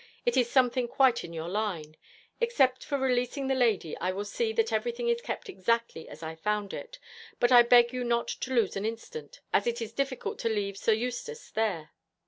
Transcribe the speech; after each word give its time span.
It 0.25 0.35
is 0.35 0.49
something 0.49 0.87
quite 0.87 1.23
in 1.23 1.31
your 1.31 1.47
line. 1.47 1.95
Except 2.39 2.83
for 2.83 2.97
releasing 2.97 3.45
the 3.45 3.53
lady 3.53 3.95
I 3.99 4.11
will 4.11 4.25
see 4.25 4.51
that 4.53 4.73
everything 4.73 5.09
is 5.09 5.21
kept 5.21 5.47
exactly 5.47 6.09
as 6.09 6.23
I 6.23 6.29
have 6.31 6.39
found 6.39 6.73
it, 6.73 6.97
but 7.39 7.51
I 7.51 7.61
beg 7.61 7.93
you 7.93 8.03
not 8.03 8.27
to 8.27 8.51
lose 8.55 8.75
an 8.75 8.83
instant, 8.83 9.41
as 9.53 9.67
it 9.67 9.79
is 9.79 9.93
difficult 9.93 10.39
to 10.39 10.49
leave 10.49 10.75
Sir 10.75 10.93
Eustace 10.93 11.51
there. 11.51 11.91